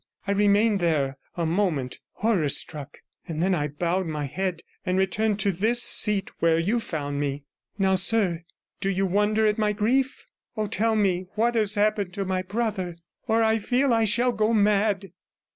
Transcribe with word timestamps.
I 0.25 0.31
remained 0.31 0.79
there 0.79 1.19
a 1.35 1.45
moment 1.45 1.99
horror 2.13 2.49
struck, 2.49 3.01
and 3.27 3.39
then 3.39 3.53
I 3.53 3.67
bowed 3.67 4.07
my 4.07 4.25
head 4.25 4.63
and 4.83 4.97
returned 4.97 5.39
to 5.41 5.51
this 5.51 5.83
seat, 5.83 6.31
where 6.39 6.57
you 6.57 6.79
found 6.79 7.19
me. 7.19 7.43
Now, 7.77 7.93
sir, 7.93 8.41
do 8.79 8.89
you 8.89 9.05
wonder 9.05 9.45
at 9.45 9.59
my 9.59 9.73
grief? 9.73 10.25
Oh, 10.57 10.65
tell 10.65 10.95
me 10.95 11.27
what 11.35 11.53
has 11.53 11.75
happened 11.75 12.13
to 12.13 12.25
my 12.25 12.41
brother, 12.41 12.95
or 13.27 13.43
I 13.43 13.59
feel 13.59 13.93
I 13.93 14.05
shall 14.05 14.31
go 14.31 14.53
mad!' 14.55 15.11